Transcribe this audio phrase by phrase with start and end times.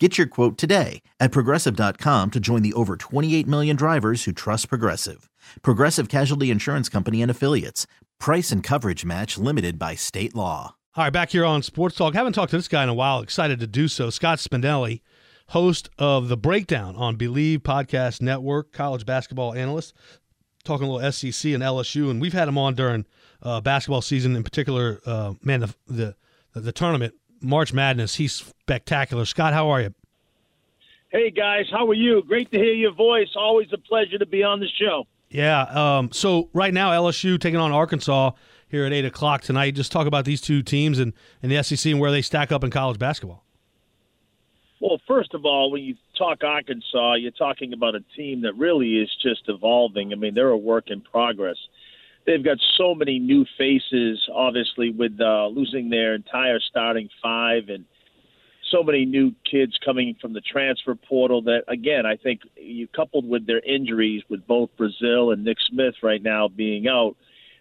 [0.00, 4.68] Get your quote today at progressive.com to join the over 28 million drivers who trust
[4.68, 5.30] Progressive.
[5.62, 7.86] Progressive Casualty Insurance Company and Affiliates.
[8.18, 10.74] Price and coverage match limited by state law.
[10.96, 12.14] All right, back here on Sports Talk.
[12.14, 13.20] Haven't talked to this guy in a while.
[13.20, 14.10] Excited to do so.
[14.10, 15.00] Scott Spinelli,
[15.50, 19.94] host of The Breakdown on Believe Podcast Network, college basketball analyst,
[20.64, 22.10] talking a little SEC and LSU.
[22.10, 23.06] And we've had him on during
[23.42, 26.16] uh, basketball season, in particular, uh, man, the, the,
[26.54, 28.16] the tournament, March Madness.
[28.16, 29.24] He's spectacular.
[29.24, 29.94] Scott, how are you?
[31.10, 31.66] Hey, guys.
[31.70, 32.22] How are you?
[32.26, 33.28] Great to hear your voice.
[33.36, 35.06] Always a pleasure to be on the show.
[35.30, 35.62] Yeah.
[35.62, 38.32] Um, so right now, LSU taking on Arkansas
[38.68, 39.72] here at eight o'clock tonight.
[39.72, 41.12] Just talk about these two teams and,
[41.42, 43.44] and the SEC and where they stack up in college basketball.
[44.80, 48.96] Well, first of all, when you talk Arkansas, you're talking about a team that really
[48.96, 50.12] is just evolving.
[50.12, 51.56] I mean, they're a work in progress.
[52.26, 57.84] They've got so many new faces, obviously, with uh, losing their entire starting five and
[58.70, 63.28] so many new kids coming from the transfer portal that again I think you coupled
[63.28, 67.14] with their injuries with both Brazile and Nick Smith right now being out,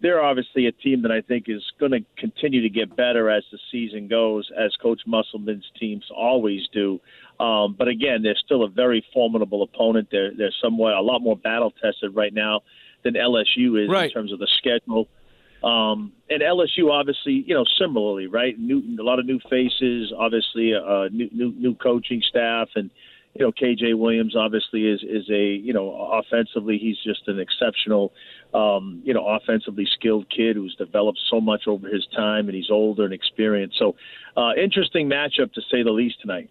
[0.00, 3.44] they're obviously a team that I think is going to continue to get better as
[3.50, 7.00] the season goes, as Coach Musselman's teams always do.
[7.40, 10.08] Um, but again, they're still a very formidable opponent.
[10.10, 12.62] They're they're somewhat a lot more battle tested right now
[13.04, 14.06] than LSU is right.
[14.06, 15.08] in terms of the schedule.
[15.62, 18.58] Um, and LSU, obviously, you know, similarly, right?
[18.58, 22.90] New, a lot of new faces, obviously, uh, new, new new coaching staff, and
[23.34, 28.12] you know, KJ Williams obviously is is a you know offensively he's just an exceptional,
[28.52, 32.70] um, you know, offensively skilled kid who's developed so much over his time, and he's
[32.70, 33.78] older and experienced.
[33.78, 33.96] So,
[34.36, 36.50] uh, interesting matchup to say the least tonight.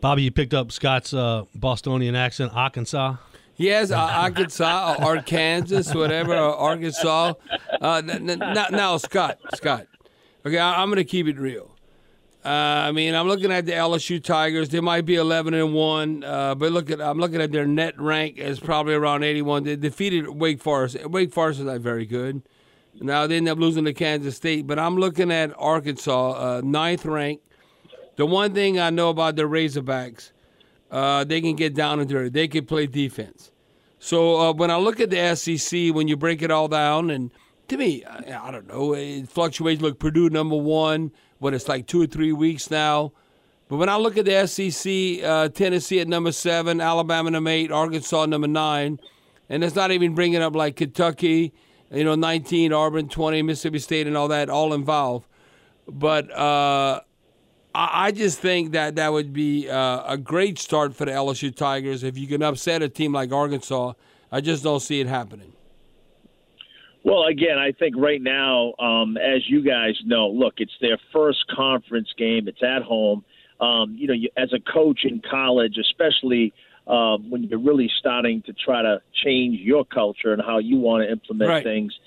[0.00, 3.16] Bobby, you picked up Scott's uh, Bostonian accent, Arkansas.
[3.60, 7.34] Yes, uh, Arkansas or Arkansas, whatever, or Arkansas.
[7.78, 8.38] Uh, n- n-
[8.70, 9.86] now, Scott, Scott.
[10.46, 11.70] Okay, I- am going to keep it real.
[12.42, 14.70] Uh, I mean, I'm looking at the LSU Tigers.
[14.70, 18.00] They might be 11 and one, uh, but look at I'm looking at their net
[18.00, 19.64] rank is probably around 81.
[19.64, 21.04] They defeated Wake Forest.
[21.04, 22.40] Wake Forest is not very good.
[22.98, 27.04] Now they end up losing to Kansas State, but I'm looking at Arkansas, uh, ninth
[27.04, 27.42] rank.
[28.16, 30.32] The one thing I know about the Razorbacks,
[30.90, 32.28] uh, they can get down and dirty.
[32.28, 33.52] They can play defense.
[33.98, 37.30] So uh, when I look at the SEC, when you break it all down, and
[37.68, 39.82] to me, I, I don't know, it fluctuates.
[39.82, 43.12] Look, Purdue number one, but it's like two or three weeks now.
[43.68, 47.70] But when I look at the SEC, uh, Tennessee at number seven, Alabama number eight,
[47.70, 48.98] Arkansas number nine,
[49.48, 51.52] and it's not even bringing up like Kentucky,
[51.92, 55.26] you know, 19, Auburn 20, Mississippi State, and all that, all involved.
[55.86, 57.02] But uh,
[57.74, 62.02] I just think that that would be uh, a great start for the LSU Tigers
[62.02, 63.92] if you can upset a team like Arkansas.
[64.32, 65.52] I just don't see it happening.
[67.04, 71.46] Well, again, I think right now, um, as you guys know, look, it's their first
[71.54, 72.46] conference game.
[72.46, 73.24] It's at home.
[73.60, 76.52] Um, you know, you, as a coach in college, especially
[76.86, 81.04] um, when you're really starting to try to change your culture and how you want
[81.04, 81.64] to implement right.
[81.64, 81.98] things,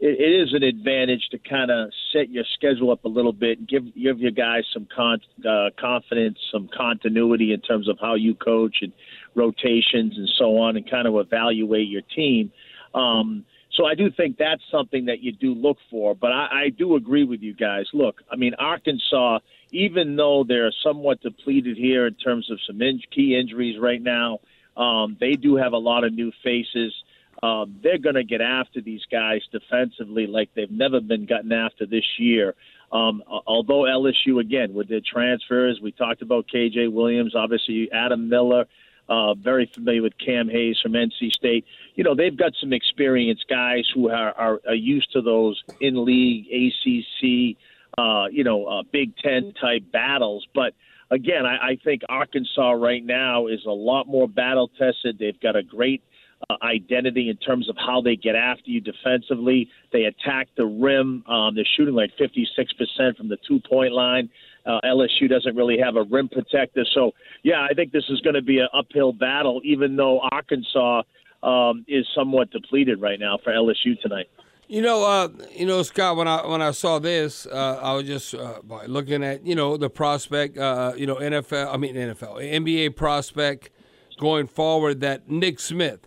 [0.00, 3.66] it, it is an advantage to kind of set your schedule up a little bit,
[3.66, 8.34] give give your guys some con, uh, confidence, some continuity in terms of how you
[8.34, 8.92] coach and
[9.34, 12.52] rotations and so on, and kind of evaluate your team.
[12.94, 16.14] Um, so I do think that's something that you do look for.
[16.14, 17.86] But I, I do agree with you guys.
[17.92, 23.02] Look, I mean Arkansas, even though they're somewhat depleted here in terms of some in-
[23.14, 24.40] key injuries right now,
[24.76, 26.94] um, they do have a lot of new faces
[27.42, 31.86] um, they're going to get after these guys defensively like they've never been gotten after
[31.86, 32.54] this year.
[32.90, 38.64] Um, although LSU, again, with their transfers, we talked about KJ Williams, obviously Adam Miller,
[39.08, 41.64] uh, very familiar with Cam Hayes from NC State.
[41.94, 46.04] You know, they've got some experienced guys who are, are, are used to those in
[46.04, 47.56] league, ACC,
[47.96, 50.46] uh, you know, uh, Big Ten type battles.
[50.54, 50.74] But
[51.10, 55.18] again, I, I think Arkansas right now is a lot more battle tested.
[55.18, 56.02] They've got a great
[56.48, 59.68] uh, identity in terms of how they get after you defensively.
[59.92, 61.24] They attack the rim.
[61.26, 64.30] Um, they're shooting like 56% from the two point line.
[64.66, 66.84] Uh, LSU doesn't really have a rim protector.
[66.94, 67.12] So,
[67.42, 71.02] yeah, I think this is going to be an uphill battle, even though Arkansas
[71.42, 74.26] um, is somewhat depleted right now for LSU tonight.
[74.68, 76.16] You know, uh, you know, Scott.
[76.16, 79.78] When I when I saw this, uh, I was just uh, looking at you know
[79.78, 80.58] the prospect.
[80.58, 81.72] Uh, you know, NFL.
[81.72, 83.70] I mean NFL, NBA prospect
[84.18, 85.00] going forward.
[85.00, 86.06] That Nick Smith,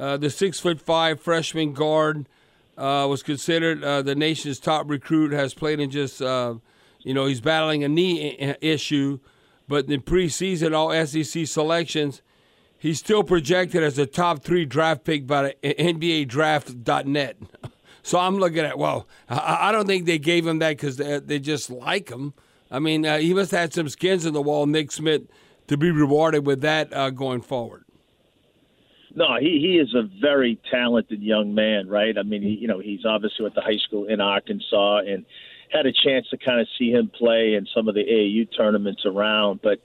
[0.00, 2.26] uh, the six foot five freshman guard.
[2.78, 5.32] uh, was considered uh, the nation's top recruit.
[5.32, 6.54] Has played in just, uh,
[7.00, 9.18] you know, he's battling a knee issue,
[9.68, 12.22] but in preseason, all SEC selections,
[12.78, 17.36] he's still projected as a top three draft pick by NBA Draft.net.
[18.02, 21.38] So I'm looking at, well, I, don't think they gave him that because they, they,
[21.38, 22.32] just like him.
[22.70, 25.24] I mean, uh, he must have had some skins in the wall, Nick Smith,
[25.68, 27.84] to be rewarded with that uh, going forward.
[29.14, 32.16] No, he he is a very talented young man, right?
[32.16, 35.24] I mean, he, you know, he's obviously at the high school in Arkansas and
[35.72, 39.02] had a chance to kind of see him play in some of the AAU tournaments
[39.04, 39.80] around, but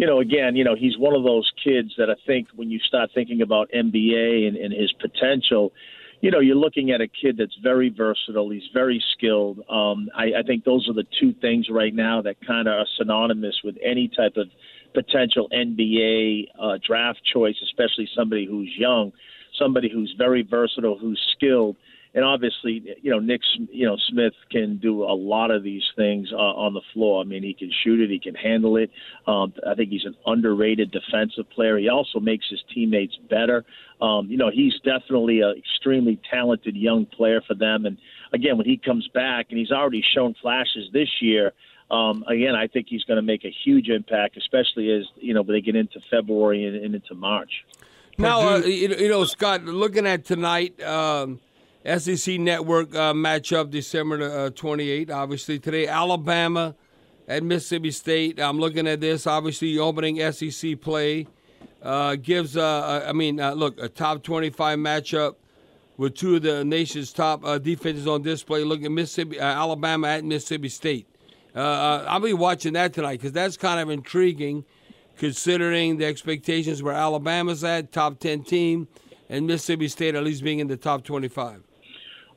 [0.00, 2.78] you know, again, you know, he's one of those kids that I think when you
[2.78, 5.74] start thinking about NBA and, and his potential,
[6.22, 8.48] you know, you're looking at a kid that's very versatile.
[8.48, 9.58] He's very skilled.
[9.68, 12.86] Um, I, I think those are the two things right now that kind of are
[12.96, 14.48] synonymous with any type of
[14.94, 19.12] potential NBA uh, draft choice, especially somebody who's young,
[19.58, 21.76] somebody who's very versatile, who's skilled,
[22.12, 23.40] and obviously, you know, Nick,
[23.70, 27.20] you know, Smith can do a lot of these things uh, on the floor.
[27.20, 28.90] I mean, he can shoot it, he can handle it.
[29.28, 31.78] Um, I think he's an underrated defensive player.
[31.78, 33.64] He also makes his teammates better.
[34.00, 37.86] Um, you know, he's definitely an extremely talented young player for them.
[37.86, 37.96] And
[38.32, 41.52] again, when he comes back, and he's already shown flashes this year.
[41.90, 45.42] Um, again, I think he's going to make a huge impact, especially as you know
[45.42, 47.64] they get into February and, and into March.
[48.18, 50.80] Now, uh, you, know, Scott, looking at tonight.
[50.82, 51.40] Um,
[51.84, 55.10] SEC Network uh, matchup December uh, 28.
[55.10, 56.74] Obviously, today, Alabama
[57.26, 58.38] at Mississippi State.
[58.38, 59.26] I'm looking at this.
[59.26, 61.26] Obviously, opening SEC play
[61.82, 65.36] uh, gives, uh, I mean, uh, look, a top 25 matchup
[65.96, 68.64] with two of the nation's top uh, defenses on display.
[68.64, 71.06] Look at Mississippi, Alabama at Mississippi State.
[71.54, 74.64] Uh, uh, I'll be watching that tonight because that's kind of intriguing
[75.20, 78.88] considering the expectations where Alabama's at, top 10 team,
[79.28, 81.62] and Mississippi State at least being in the top 25.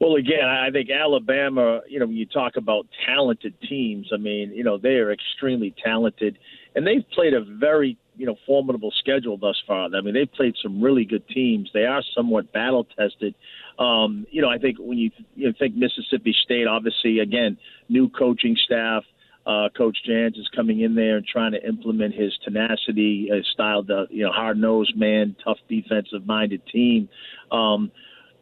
[0.00, 4.52] Well, again, I think Alabama, you know, when you talk about talented teams, I mean,
[4.54, 6.38] you know, they are extremely talented,
[6.76, 9.88] and they've played a very, you know, formidable schedule thus far.
[9.94, 11.70] I mean, they've played some really good teams.
[11.72, 13.34] They are somewhat battle tested.
[13.78, 17.56] Um, you know, I think when you, you think Mississippi State, obviously, again,
[17.88, 19.04] new coaching staff.
[19.46, 23.82] Uh, Coach Jans is coming in there and trying to implement his tenacity, his style,
[23.82, 27.08] the you know hard nosed man, tough defensive minded team.
[27.50, 27.90] Um,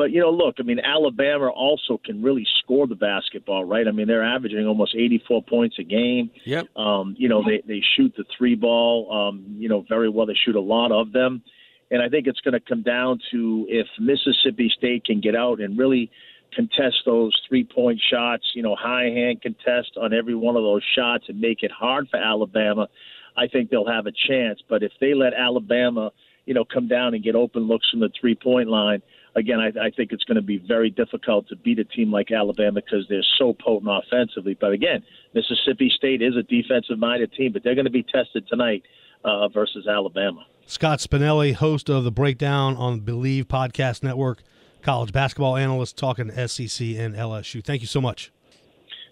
[0.00, 3.86] but you know, look, I mean, Alabama also can really score the basketball, right?
[3.86, 6.30] I mean, they're averaging almost 84 points a game.
[6.46, 6.74] Yep.
[6.74, 10.24] Um, you know, they they shoot the three ball, um, you know, very well.
[10.24, 11.42] They shoot a lot of them,
[11.90, 15.60] and I think it's going to come down to if Mississippi State can get out
[15.60, 16.10] and really
[16.56, 20.82] contest those three point shots, you know, high hand contest on every one of those
[20.96, 22.88] shots and make it hard for Alabama.
[23.36, 24.60] I think they'll have a chance.
[24.66, 26.10] But if they let Alabama,
[26.46, 29.02] you know, come down and get open looks from the three point line
[29.36, 32.30] again, I, I think it's going to be very difficult to beat a team like
[32.30, 34.56] Alabama because they're so potent offensively.
[34.60, 35.02] But again,
[35.34, 38.82] Mississippi State is a defensive minded team, but they're going to be tested tonight
[39.24, 40.44] uh, versus Alabama.
[40.66, 44.42] Scott Spinelli, host of the Breakdown on Believe Podcast Network,
[44.82, 47.64] college basketball analyst, talking SEC and LSU.
[47.64, 48.32] Thank you so much.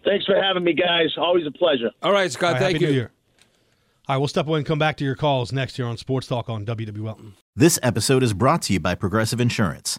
[0.04, 1.14] Thanks for having me, guys.
[1.16, 1.90] Always a pleasure.
[2.02, 2.48] All right, Scott.
[2.48, 2.90] All right, thank Happy you.
[2.90, 3.10] New Year.
[4.08, 6.28] All right, we'll step away and come back to your calls next year on Sports
[6.28, 7.34] Talk on WW Welton.
[7.54, 9.98] This episode is brought to you by Progressive Insurance.